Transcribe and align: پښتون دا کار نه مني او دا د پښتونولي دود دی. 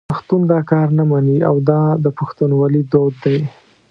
پښتون 0.11 0.41
دا 0.51 0.59
کار 0.71 0.87
نه 0.97 1.03
مني 1.09 1.37
او 1.49 1.55
دا 1.69 1.81
د 2.03 2.05
پښتونولي 2.19 2.81
دود 2.91 3.13
دی. 3.23 3.37